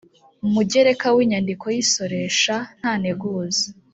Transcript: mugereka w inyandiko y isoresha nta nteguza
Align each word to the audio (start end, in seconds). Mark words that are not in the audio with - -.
mugereka 0.53 1.07
w 1.15 1.17
inyandiko 1.25 1.65
y 1.73 1.77
isoresha 1.83 2.55
nta 2.79 2.91
nteguza 2.99 3.65